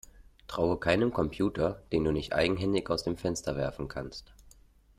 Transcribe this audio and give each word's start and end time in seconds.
Traue 0.47 0.79
keinem 0.79 1.11
Computer, 1.13 1.83
den 1.91 2.03
du 2.03 2.11
nicht 2.11 2.33
eigenhändig 2.33 2.89
aus 2.89 3.03
dem 3.03 3.17
Fenster 3.17 3.55
werfen 3.55 3.87
kannst! 3.87 4.33